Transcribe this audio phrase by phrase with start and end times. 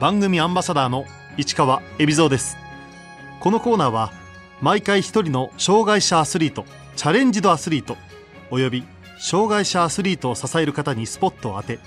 [0.00, 1.04] 番組アンバサダーの
[1.36, 2.56] 市川恵比蔵です。
[3.38, 4.10] このコーナーは
[4.62, 6.64] 毎回一人の障害者アスリート
[6.96, 7.98] チャレンジドアスリート
[8.50, 8.82] および
[9.18, 11.78] 障害者アスリートを支える方にスポットを当て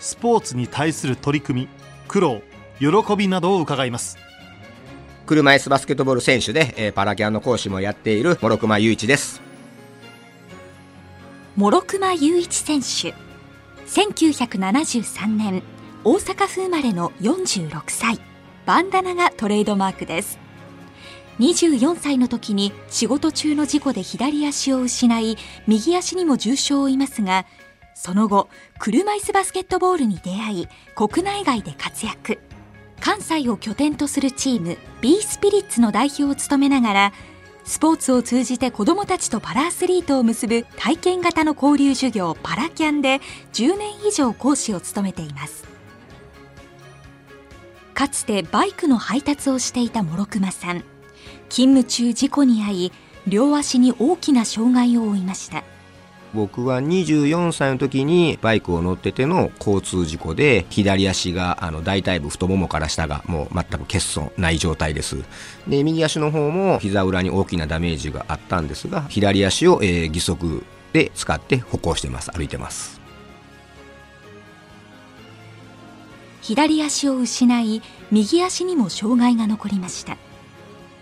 [0.00, 1.68] スポーツに対する取り組み
[2.08, 2.42] 苦労
[2.80, 4.18] 喜びなどを伺います。
[5.26, 9.40] 車椅子バスケットボール選手で、えーパラキャンの講師もやっている諸熊雄一です。
[11.56, 13.14] 諸熊雄一選手。
[13.86, 15.62] 1973年
[16.04, 18.18] 大阪府生まれの46歳
[18.66, 20.40] バンダナがトレードマークです。
[21.38, 27.46] 24歳の時に仕事中の事故で左足を失い右足にも重傷を負いますが
[27.94, 32.40] その後車椅子バスケットボールに出会い国内外で活躍。
[33.00, 37.12] 関西を拠点とするチーム B スピリッツの代表を務めながら
[37.64, 43.20] スポーツを通じて子どもたちとパラアスリートを結ぶ体験型の交流授業パラキャンで
[43.52, 45.71] 10年以上講師を務めています。
[47.92, 50.84] かつてバイクの配達をしていた諸熊さん。
[51.48, 52.92] 勤務中事故に遭い
[53.26, 55.62] 両足に大きな障害を負いました。
[56.34, 65.18] 僕は24歳の時にバイクを乗ってての交通事故で左足があの大腿部太ももから下がもう全く欠損ない状態です。
[65.68, 73.01] で右足の方も膝裏に大きなダメージがあったんですが左足を、えー義足で使って歩行してます歩いてます。
[76.42, 80.18] 左足を失い右足にも障害が残りました。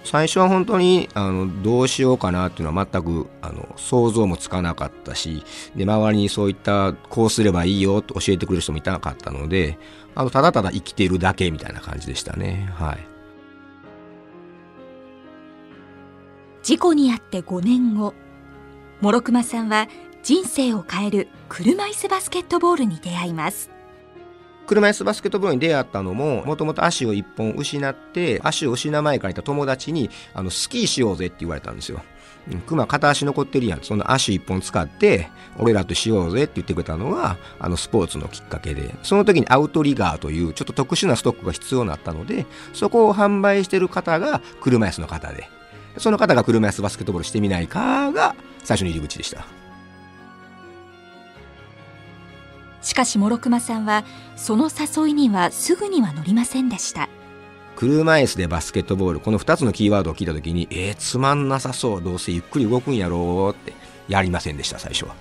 [0.05, 5.45] 最初は本当にあのどうしようかなっていうのは全くあの想像もつかなかったし
[5.77, 9.79] で周りにそういったこうすればいいよと教えてくれる人もいなかったので
[10.15, 12.73] あのただただ生きているだけみたいな感じでしたね。
[12.77, 13.11] はい。
[16.63, 18.15] 事故に遭って5年後
[19.01, 19.89] 諸熊さんは
[20.23, 23.71] 人生を変える車椅子バスケットボールに出会います
[24.71, 32.01] 車椅子バスケットボールに出会ったのももともと足を1本失って足を失う前からいた友達にあのスキーしようぜって言われたんですよ。
[32.53, 33.83] うん熊片足残ってるやん。
[33.83, 35.29] その足1本使って
[35.59, 38.95] 俺らとしようぜって言ってくれたのがあのスポーツのきっかけで。
[39.03, 45.49] その時にアウトリガーというちょっと特殊なストックが必要になったのでそこを販売してる方が車椅子の方で。
[45.99, 49.45] その方が車椅子バスケットボールしてみないかが最初の入り口でした。
[52.83, 54.05] しかし諸熊さんは
[54.37, 57.09] その誘いにはすぐには乗りませんでした。
[57.77, 63.73] 車椅子でバスケットボールこの2つのキーワードを聞いた時にえー、つまんなさそうどうせゆっくり動くんやろうって
[64.07, 65.15] やりませんでした最初は。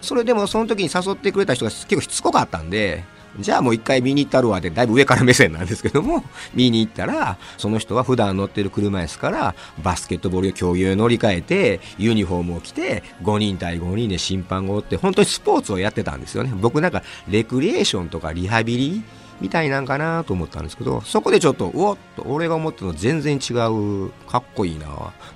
[0.00, 3.04] それでもその時に誘ってくれた人が結構しつこかったんで
[3.38, 6.24] じゃあもう一回見に行ったるわってだいぶ上から目線なんですけども
[6.54, 16.52] 見に行ったらその人は普段乗ってる車椅子からバスケットボール競技を乗り換えてユニフォームを着て5人対5人で審判を追って本当にスポーツをやってたんですよね。
[16.60, 19.02] 僕なんかレクリエーションとかリハビリ
[19.40, 24.86] みたいなんかなと思ったんですけどそこでちょっとうおっと俺が思ったの全然違うかっこいいな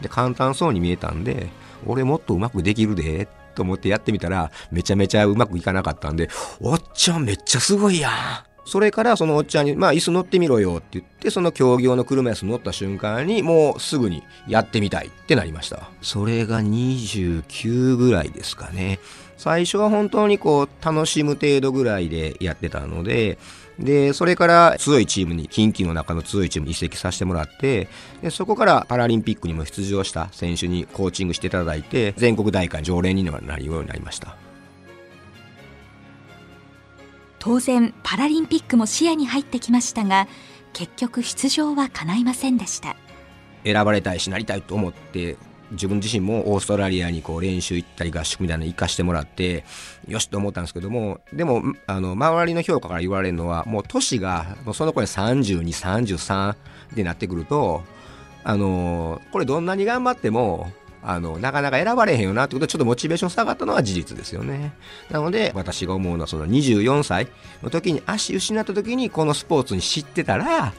[0.01, 1.49] で簡単そうに見えたんで
[1.87, 3.29] 俺もっとうまくできるで
[3.59, 6.31] と思ってやってみたらめちゃめちゃうまくいかなかったんで
[6.61, 8.13] おっちゃんめっちゃすごいやん
[8.65, 15.89] それからそのおっちゃんに、まあ、椅子乗ってみろよって言って、その競技用の車椅子乗った瞬間に、もうすぐにやってみたいってなりました。
[16.03, 18.99] それが29ぐらいですかね。
[19.39, 23.39] 最初は本当にこう、楽しむ程度ぐらいでやってたので、
[23.79, 27.89] で、それから強いチームに、近畿の中の強いチームに移籍させてもらって、
[28.21, 34.37] でそこからパラリンピックにも出場した選手にコーチングしていただいて、全国大会常連になるようになりました。
[37.39, 40.29] 当然パラリンピックも視野に入ってきましたが
[40.73, 42.97] 結局出場は叶いませんでした
[43.65, 45.37] 選ばれたいしなりたいと思って
[45.73, 49.65] 自分自身もオーストラリアにこう練習行ったり合宿みたいなの行かしてもらって
[50.07, 56.57] よしと思ったんですけどもでもあの周りの評価から言われるのはもう年がもうその頃に3233
[56.95, 57.83] でなってくると
[58.45, 64.73] あのこれどんなに頑張ってもあのなかなか選ばれへんよなってことでちょっとモチベーション下がったのは事実ですよね。
[65.11, 67.29] なので私が思うのはその24歳
[67.63, 70.73] の時に足失った時にこのスポーツに知ってたら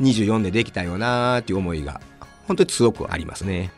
[0.00, 2.00] 24でできたよなーっていう思いが
[2.48, 3.70] 本当に強くありますね。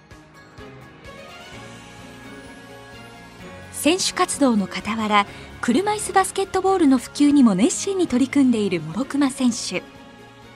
[3.79, 5.25] 選手活動の傍ら
[5.61, 9.85] 車椅子バスケットボールの普及にも熱心に取り組んでいる諸熊選手。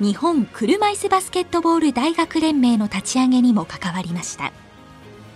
[0.01, 4.51] 日本車椅子バスケットボール大学連盟の立ち上げにも関わりました。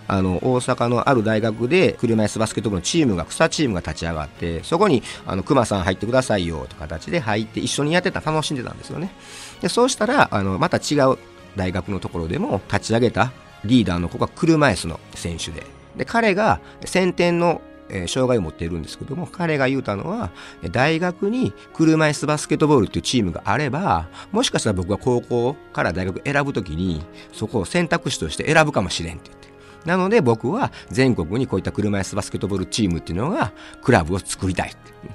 [0.09, 9.11] あの大阪のある大学で車椅子バスケットボールのチームが草チームが立ち上がってそこにあの熊さん入ってくださいよという形で入って一緒にやってた楽しんでたんですよね。
[9.61, 11.17] でそうしたらあのまた違う
[11.55, 13.31] 大学のところでも立ち上げた
[13.63, 15.65] リーダーの子が車椅子の選手で。
[15.95, 20.31] で彼が先天のえー、障害を持っているんですけども、彼が言うたのは、
[20.71, 27.03] 大学に車椅子バスケットボールっていうチームがあれば、もしかしたら僕は高校から大学選ぶときに、
[27.33, 29.47] そこを選択肢として選ぶかもしれんって言って。
[29.85, 34.73] なので僕は全国にこういった車椅子バスケットボールチームっていうのがクラブを作りたい。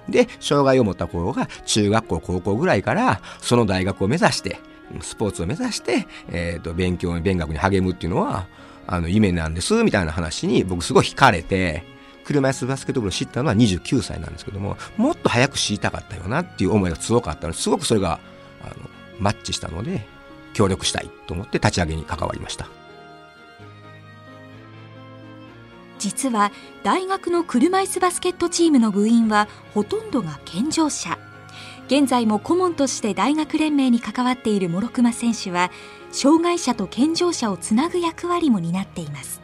[0.09, 4.61] で、障害を持った子が中学校、高校ぐらいからその大学を目指して、
[5.01, 8.47] スポーツを目指して、えっ、ー、と、勉強に、勉学に励むっていうのは、
[8.87, 11.85] あの、夢なんです、みたいな話に僕すごい惹かれて、
[12.25, 18.21] 車椅子バスケットボールを知ったのは29歳なんですけども、もっと早く知りたかったよなっていう思いが強かったので、すごくそれが、
[18.63, 18.75] あの、
[19.19, 20.07] マッチしたので、
[20.53, 22.69] 協力したいと思って立ち上げに関わりました。
[25.99, 26.51] 実は
[26.83, 31.17] 大学の車椅子バスケットチームの部員はほとんどが健常者
[31.87, 35.71] 現在も顧問として大学連盟に関わっている諸熊選手は
[36.11, 39.42] 障害者と健常者をつなぐ役割も担っています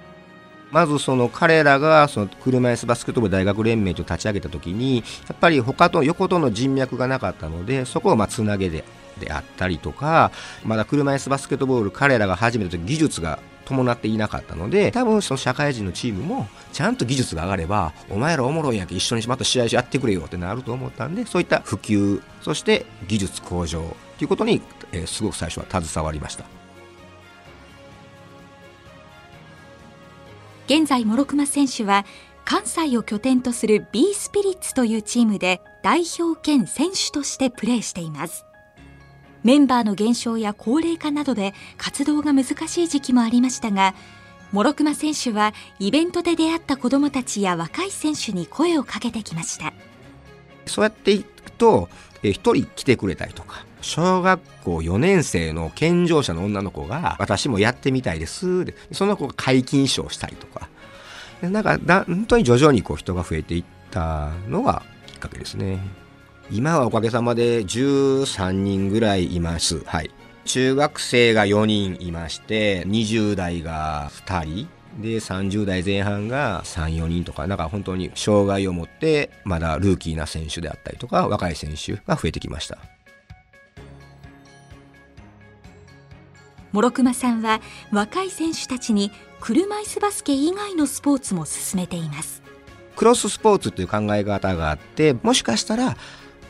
[0.70, 8.84] まずその彼らがその車椅子バスケットボール大学連盟と立ち上げた時にやっぱり他と横との人脈がなかったのでそこをまつなげで
[9.18, 10.30] であったりとか
[10.64, 24.62] まだ車椅子バスケットボール彼らが始めた時技術が伴っていなかったので多分その社会人のチームもちゃんと技術が上がればお前らおもろいやんけ一緒にまた試合やってくれよってなると思ったんでそういった普及そして技術向上ということに、
[24.92, 26.57] えー、すごく最初は携わりました。
[30.68, 32.04] 現在諸熊選手は
[32.44, 38.44] 関西を拠点とする B スピリッツというチームで代表兼選手としてプレーしています。
[39.42, 43.94] メンバーの減少や高齢化などで活動が難しい時期もありましたが
[44.52, 49.72] 諸熊選手はイベントで出会った子どもたちや若い選手に声をかけてきました。
[50.68, 51.88] そうやっていくと
[52.22, 60.68] 1人来てくれたりとか小学校4年生の健常者の女の子が私もやってみたいですでその子が皆勤賞したりとか
[61.42, 65.78] なんか本当に徐々にこう人が増えていったのがきっかけですね。
[66.50, 69.84] 今はおかげさまで13人ぐらいいます。
[69.84, 70.10] はい。
[70.44, 74.68] 中学生が4人いまして、20代が2人。
[75.00, 82.78] で、30代前半が3、4人とか、なんか本当に障害を持って、まだルーキーな選手であったりとか、若い選手が増えてきました。
[86.72, 87.60] 諸熊さんは
[87.92, 92.42] 若い選手たちに車椅子バスケ以外のスポーツも進めています
[92.96, 95.96] クロススポーツという考え方があってもしかしたら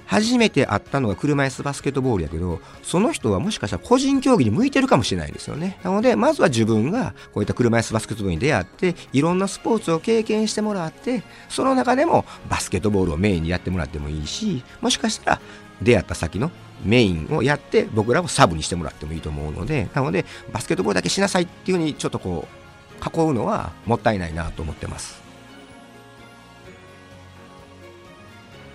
[0.09, 5.79] 初めて会ったのが車椅子バスケットボールやけど、その人はもしかしたら個人競技に向いてるかもしれないですよね。
[5.85, 15.41] なので、まずは自分がこういった車椅子バスケットボールに出会って、いろんなスポーツを経験してもらって、その中でもバスケットボールをメインにやってもらってもいいし、もしかしたら
[15.83, 16.51] 出会った先の
[16.85, 20.25] メインをやって僕らをサブにしてもらってもいいと思うので、なので、
[20.55, 22.59] バスケットボールだけしなさいっていうふうにちょっとこう、
[22.99, 25.28] 囲うのはもったいないなと思ってます。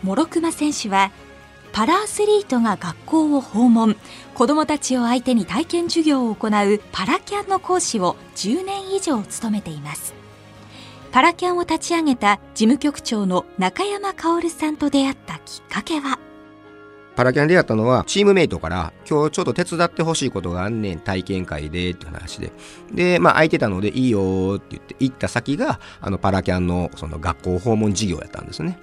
[0.04, 1.12] 諸熊選手は
[1.72, 3.96] パラアスリートが学校を訪問
[4.36, 10.14] 子どもたちを相手に体験授業を行うパラキャンの講師を10年以上務めています
[11.12, 16.20] パラキャンを立ち上げた事務局長の中山薫さんと出会ったきっかけは？
[17.16, 22.52] パラキャンでやったのは、チームメイトから、今日ちょっと手伝ってほしいことがあんねん、体験会で、って話で。
[22.92, 28.80] で、まあ空いてたのでいいよって言って、行った先が、あの、パラキャンの、その学校訪問事業やったんですね。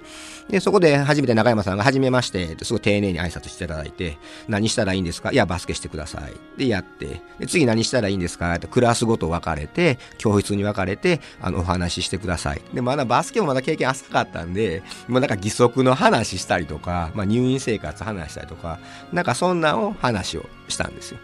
[0.51, 4.17] で、そこで初めて中山さんが、はじめまして、すごい丁寧に挨拶していただいて、
[4.49, 5.31] 何したらいいんですか？
[5.31, 6.59] いや、バスケしてください。
[6.59, 8.53] で、やって、で、次何したらいいんですか？
[8.53, 12.61] って、クラスごと分かれて、教室に分かれて、あの、お話ししてください。
[12.73, 18.79] で、まだバスケもまだ経験浅かったんで、もうなんか義足の話したりとか、まあ入院生活話したりとか、
[19.13, 21.19] なんかそんなを話をしたんですよ。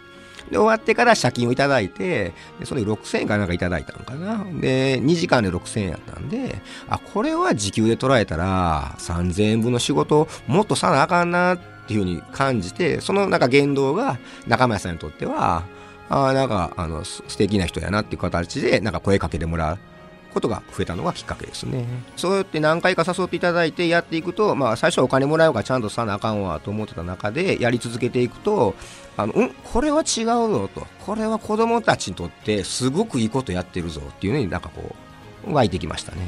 [0.50, 4.44] で、終わってから借金をいただいて、でその6000円かなんかいただいたのかな。
[4.60, 15.64] で、2時間で6000円やったんで、あ、これは時給で捉えたら3000円分の仕事もっとさなあかんなっていうふうに感じて、そのなんか言動が中村さんにとっては、
[16.10, 19.78] あなんか、あの、素敵な人やなっていう形で、なんか声かけてもらう。
[20.32, 21.86] ことが増えたのがきっかけですね。
[22.16, 28.74] そうやって何回か誘っていただいてやっていくと、まあ、最初はお金もらうからちゃんとさなあかんわと思ってた中でやり続けていくと、
[29.16, 34.94] あのうんこれは違うぞと、これは子供たちにとってすごくいいことやってるぞっていうのになんかこ
[35.46, 36.18] う、湧いてきましたね。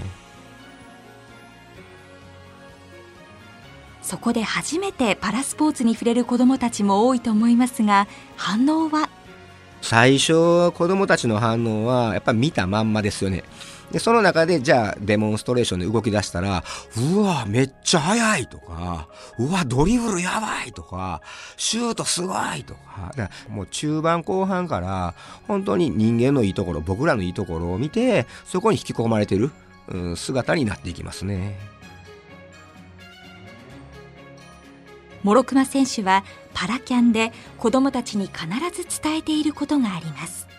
[4.02, 9.09] そこで初めてパラスポーツに触れる子どもたちも多いと思いますが反応は？
[9.83, 13.45] 最初子どもたちの反応はやっぱり見たまんまですよね
[13.90, 16.62] で、その中で、じゃあ、デモンストレーションで動き出したら、
[17.14, 21.23] うわ、めっちゃ速いとか、うわ、ドリブルやばいとか、
[21.56, 25.14] シュートすごいとか、かもう中盤後半から、
[25.49, 29.50] 本当に人間のいいところ、僕らのいいところを見て、そこに引き込まれてる。
[29.90, 31.59] うん、姿になっていきますね。
[35.23, 40.50] 諸熊選手はパラキャンで子どもたちに必ず伝えていることがあります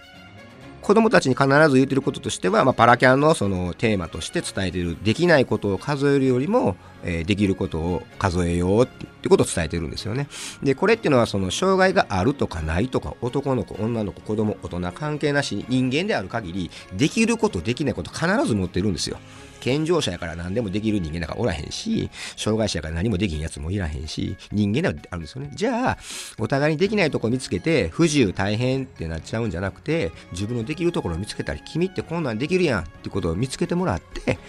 [0.91, 10.27] 子供たちに必ず言ってることとしては、まあ、パラキャンのそのテーマとして伝えているできないことを数えるよりも、えー、できることを数えようってことを伝えてるんですよね。
[10.62, 19.17] でこれっていうのはその障害があるとかないとか男の子女の子子供大人関係なし人間である限りできることできないこと必ず持ってるんですよ。
[19.61, 25.51] 健常者やから何でもできる人間だからおらへんし、障害者やから何もできんやつもいらへんし、人間ではあるんですよね。
[25.53, 25.97] じゃあ、
[26.37, 34.39] お互いにできないとこ見つけて、不自由大変ってなっちゃうんじゃなくて、自分のできるところを見つけたり、君ってこんなんできるやんってことを見つけてもらって、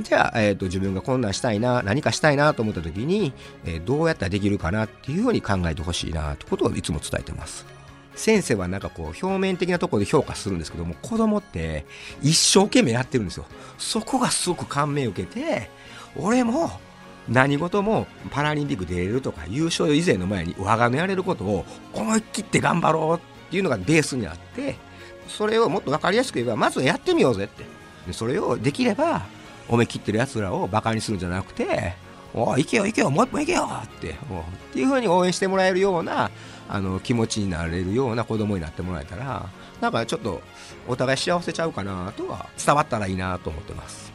[0.00, 3.32] じゃあ、えーと、自分がこんなんしたいな、何かしたいなと思った時に、
[3.64, 7.79] えー、どうやったらできるかなっていうふうに考えてほしいなってことをいつも伝えてます。
[8.20, 11.86] 先生はなんかこう表面的なところで評価するんですけども子供って
[12.22, 13.46] 一生懸命やってるんですよ。
[13.78, 15.70] そこがすごく感銘を受けて
[16.16, 16.70] 俺も
[17.28, 24.76] 何事もパラリンピック出れるとか優勝以前の前に我がのやれることを思い切って頑張ろうっていうのがベースにあって
[25.26, 27.64] それをもっと分かりやすく言えばまずやってみようぜって。
[28.06, 29.22] でそれをできれば
[29.68, 31.94] 思い切ってるやつらをバカにするんじゃなくて
[32.32, 34.14] おい、行けよ行けよもう一本行けよってっ
[34.72, 36.30] ていうふうに応援してもらえるような
[36.72, 39.48] あの気持ちになれるような子供になってもらえたら
[39.80, 40.40] なんかちょっと
[40.86, 44.12] お互い幸せちゃうかなとは伝わったらいいなと思ってます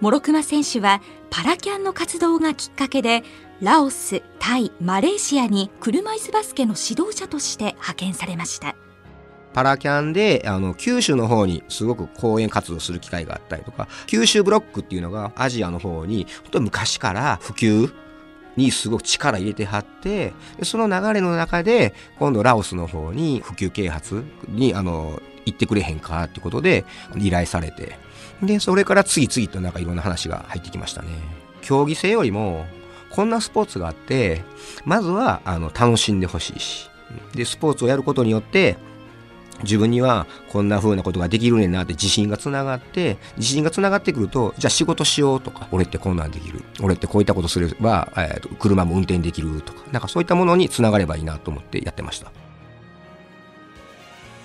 [0.00, 3.22] 諸熊選手はパラキャンの活動がきっかけで
[3.60, 8.74] ラオス、タイ、マレーシアに車椅子バスケの指導者として派遣されました。
[9.52, 17.92] パラキャンで、あの、九州の方にすごく講演活動する機会があったりとか、九州ブロックっていうのがアジアの方に、本当昔から普及
[18.56, 26.84] にすごく力入れてはって、その流れの中で、今度ラオスの方に普及啓発に、あの、行ってくれへんかってことで
[27.16, 27.98] 依頼されて、
[28.42, 31.08] で、それから次々となんかいろんな話が入ってきましたね。
[31.62, 32.66] 競技性よりも、
[33.10, 34.44] こんなスポーツがあって、
[34.84, 36.88] まずは、あの、楽しんでほしいし、
[37.34, 38.76] で、スポーツをやることによって、
[39.62, 46.62] 自分にはこんな風なことができるねんなって自信がつながって自信がつながってくるとじゃあ仕事しようとか俺ってこんなんできる。
[46.80, 49.80] 俺ってこういったことすれば、えー、と車も運転できるとか。
[49.92, 52.32] なんかそういったものにつながればいいなと思ってやってました。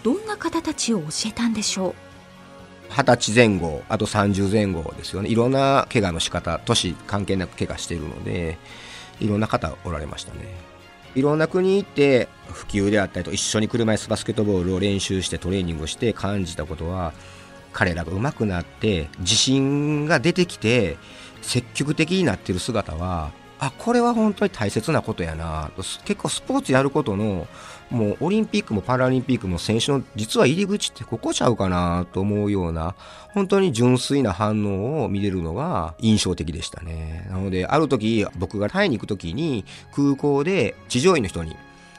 [0.03, 1.95] どんな方たちを教えたんでしょう？
[2.89, 5.29] 二十歳前後あと30前後ですよね。
[5.29, 8.57] いろんな怪我の仕方年関係なく怪我しているので
[9.19, 10.41] いろんな方おられましたね
[11.15, 17.13] いろんな国行って普及であったりと一緒に車椅子バスケットボールを練習してトレーニングをして感じたことは
[17.73, 20.97] 彼らが上手くなって自信が出てきて
[21.41, 23.31] 積極的になってる姿は
[23.67, 25.71] あこれは本当に大切なことやな
[26.05, 27.47] 結構スポーツやることの
[27.89, 32.95] もうオリンピックもパラリンピックも選手の実は入り口ってここちゃうかなと思うような
[33.33, 37.27] 本当に純粋な反応を見れるのが印象的でしたね。
[37.29, 41.55] なのである時僕がタイに行く時に空港で地上位の人に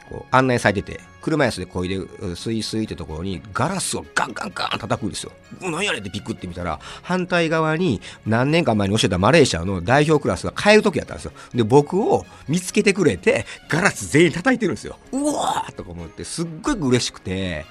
[0.08, 1.98] こう案内されてて、車椅子でこいで、
[2.36, 5.32] スイスイってところにガラスをガンガンガン叩くんですよ。
[5.60, 11.32] 何やねんってピクって見たら、反対側に何年か前に教えたマレーシアの代表クラスが帰る時やったんですよ。
[11.54, 14.98] で、僕を見つけてくれて、ガラス全員叩いてるんですよ。
[15.12, 17.66] うわーとか思って、すっごい嬉しくて、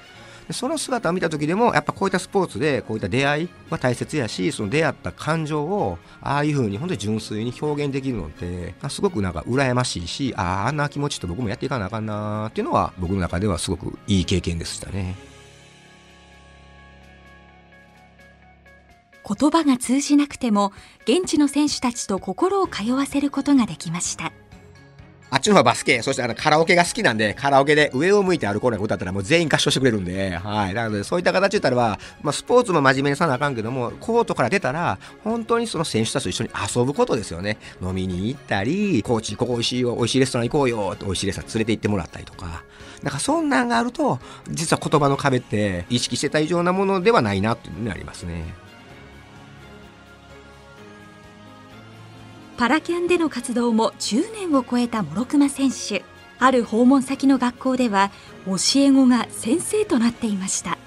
[0.51, 15.15] その姿を見た時でもやっぱこういったスポーツでこういった出会いは大切やしその出会った感情をああいうふうに本当に純粋に表現できるのってすごくなんか羨ましいしあああんな気持ちと僕もやっていかなあかんなっていうのは僕の中ではすごくいい経験でしたね。
[19.27, 20.71] 言葉が通じなくても
[21.05, 24.31] 現地の選手たちと心を通わせることができました。
[25.35, 30.73] あっちの方はバスケ、そしてあのカラオケが好きなんで、カラオケで上を向いて歩こうなんか歌ったらもう全員合唱してくれるんで、はい。
[30.73, 37.57] なのでそういった形で言ったらまあスポーツも真面目にさなあかんけども、コートから出たら、本当にその選手たちと一緒に遊ぶことですよね。
[37.81, 42.63] 飲みに行ったり、コーチ、ここ美味しいよ、美味しいレストラン行こうよ、って美味しいレストラン連れて行ってもらったりとか。
[43.03, 48.45] なんかそんなんがあると、実は言葉の壁って意識してた以上なものではないなっていうのにありますね。
[52.57, 56.03] パラキャンでの活動も10年を超えた諸熊選手。
[56.39, 58.11] ある訪問先の学校では
[58.45, 60.77] 教え子が先生となっていました。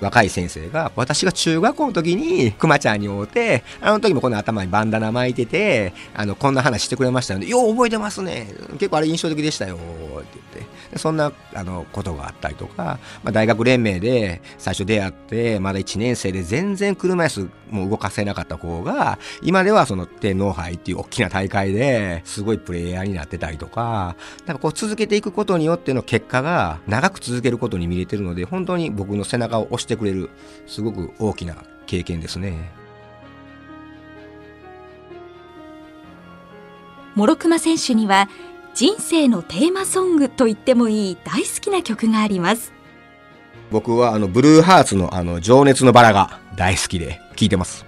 [0.00, 8.54] 若い先生が私が中学校の時にくまちゃんに会うてあの時もこの頭にバンダナ巻いててあのこんな話してくれましたのでよう覚えてますね。
[8.72, 9.76] 結構あれ印象的でしたよ。
[9.76, 10.98] って言って。
[10.98, 30.30] そんな、あの、ことがあったりとか、まあ、大学連盟で最初出会って、まだ1年生で全然車椅子もう動かせなかった子が、今ではその天皇杯っていう大きな大会ですごいプレイヤーになってたりとか、なんかこう続けていくことによっての結果が長く続けることに見れてるので、本当に僕の背中を押してくれる、
[30.66, 32.72] すごく大きな経験ですね。
[37.16, 38.28] 諸熊選手には
[38.74, 42.72] 人生のテーマソングと言ってもいい大好きな曲があります。
[43.70, 47.86] 僕はあのブルーハーツのあの情熱のバラが大好きで聴いてます。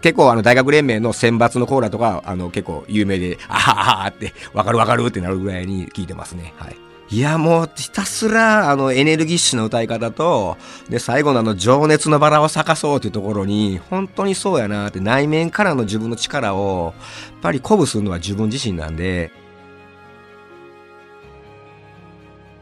[0.00, 6.54] 結構あの大学連盟の選抜のコーラとかあの結構有名であははってわかるわかるってなるぐらいに聴いてますね。
[6.56, 10.56] はいいや、もうひたすら、あの、エネルギッシュな歌い方と、
[10.88, 16.94] で、最後のあの、情熱のバラを咲かそうというところに、本当にそうやなって、内面からの自分の力を、
[17.30, 19.30] やっぱり鼓舞するのは自分自身なんで、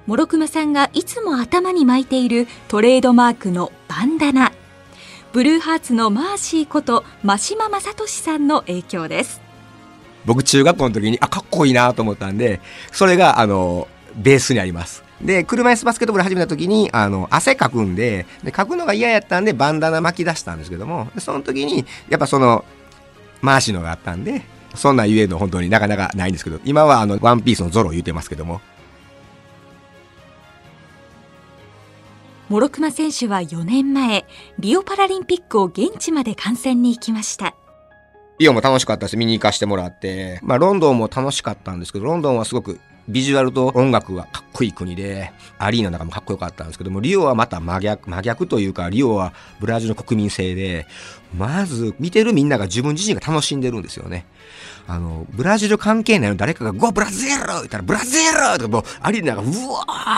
[0.06, 4.52] 諸熊さんがいつも頭に巻いているトレードマークのバンダナ。
[5.32, 9.44] ブルーハーツのマーシーこと真島正俊さんの影響です。
[10.26, 12.60] 僕中学校の時にあかっこいいなと思ったんで
[12.92, 15.04] それがあのベースにあります。
[15.22, 22.64] で車椅子バスケットボール始めた時にあの汗かくんででかくのが嫌やったんでバンダナ巻き出したんですけどもその時にやっぱその
[23.40, 24.42] マーシーのがあったんで
[24.74, 28.60] そんな言えるの本当になかなかないんですけど今はあのワンピースのゾロ言うてますけども。
[32.50, 34.26] 諸熊選手は4年前
[34.58, 37.54] リオパラリンピックを現地まで観戦に行きました。
[38.38, 50.86] リオも楽しかったし見に行かしてもらって、まあ、ロンドンも楽しかったんですけどロンドンはすごくビジュアルと音楽がかっこいい国で、アリーナの中もかっこよかったんですけども、リオはまた真逆、真逆というか、リオはブラジルの国民性で、
[51.36, 54.26] まず見てるみんなが自分自身が楽しんでるんですよね。
[54.86, 59.50] あの、ブラジル関係ないの誰かがゴーブラジル言ったらブラジルとかもうアリーナがうわ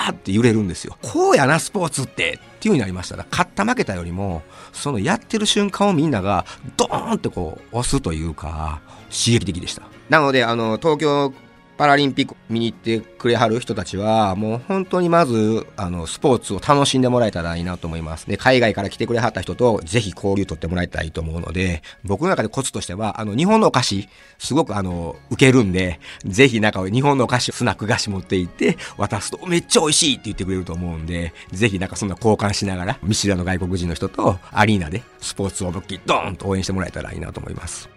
[0.09, 0.97] ーって揺れるんですよ。
[1.03, 6.45] こうやな、スポーツってっていう風になりましたら、勝った負けたよりも、そのやってる瞬間をみんなが
[6.77, 9.83] ドーンってこう押すというか、刺激的でした。
[10.09, 11.33] なので、あの、東京
[11.77, 18.27] パラリンピック見に行ってくれはる人たちは、もう本当にまず、あの、スポーツを楽しんでもらえたらいいなと思います。
[18.27, 37.96] で、海外から来てくれはった人と、ぜひ交流取ってもらいたいと思うので、僕の中でコツとしては、あの、日本のお菓子、すごくあの、受けるんで、ぜひなんか日本のお菓子、スナック菓子持って行って、渡すと、めっちゃ美味しいって言ってくれると思うんで、ぜひなんかそんな交換しながら、見知らぬ外国人の人と、アリーナで、スポーツを思いっきりドーンと応援してもらえたらいいなと思います。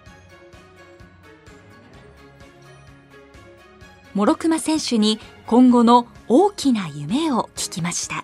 [4.15, 8.23] 諸熊選手に今後の大きな夢を聞きました。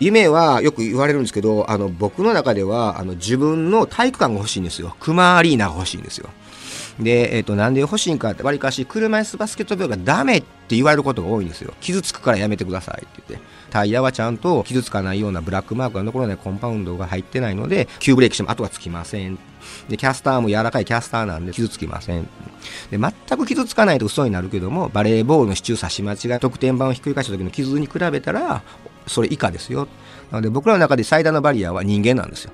[0.00, 4.96] 夢はよく言われるんですけどあの僕の中ではあの自分の体育館が欲しいんですよ。
[4.98, 6.30] 熊アリーナが欲しいんですよ。
[6.98, 11.74] で、えっ、ー、と、なんで欲しいんかって、わりかし、車椅子バスケットボールがダメって言われることが多いんですよ。
[11.80, 13.46] 傷つくからやめてくださいって言って。
[13.70, 19.38] タイヤはちゃんと傷つかないようなブラックマークが残らないコンパウンドが入ってないので、急ブレーキしても後がつきません。
[19.88, 22.28] で、キャスターも柔らかいキャスターなんで傷つきません。
[22.90, 28.62] で、全く傷つかないと嘘になるけども、バレーボールの支柱差し間違い、得点板をひっくり返した時の傷に比べたら、
[29.06, 29.88] それ以下ですよ。
[30.30, 32.52] なので僕らの中で最大のバリアは人間なんですよ。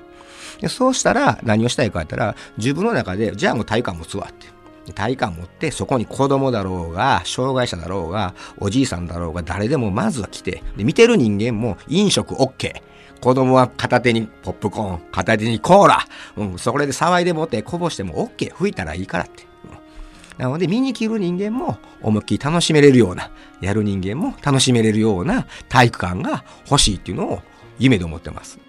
[0.61, 4.57] でそうしたら何をしたいか言ったら、自分の中で、じゃあもう体感持つわって。
[4.93, 12.81] 体感持ってそこに子供だろうが障害者だろうがおじいさんだろうが誰でもまずは来てで見てる人間も飲食 OK
[13.19, 27.41] 子供は片手にポップコーン片手にコーラ、うん、それで騒いでもってこぼしても OK 吹いたらいいからって、うん、なので見に来る人間も思いっきり楽しめれるようなやる人間も楽しめれるような体育館が欲しいっていうのを
[27.79, 28.66] 夢で思ってます。